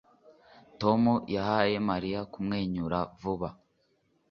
Tom 0.81 1.01
yahaye 1.35 1.75
Mariya 1.89 2.19
kumwenyura 2.31 2.97
vuba 3.19 3.49